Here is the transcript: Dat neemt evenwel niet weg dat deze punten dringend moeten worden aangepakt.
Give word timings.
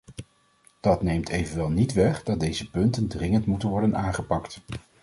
Dat 0.79 1.01
neemt 1.01 1.29
evenwel 1.29 1.69
niet 1.69 1.93
weg 1.93 2.23
dat 2.23 2.39
deze 2.39 2.69
punten 2.69 3.07
dringend 3.07 3.45
moeten 3.45 3.69
worden 3.69 3.97
aangepakt. 3.97 4.61